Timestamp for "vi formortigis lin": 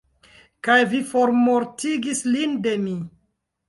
0.95-2.61